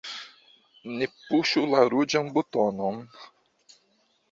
Ne 1.01 1.07
puŝu 1.25 1.63
la 1.75 1.83
ruĝan 1.95 2.33
butonon! 2.39 3.01